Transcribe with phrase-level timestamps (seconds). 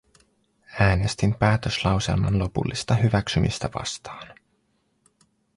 [0.79, 4.27] Äänestin päätöslauselman lopullista hyväksymistä vastaan.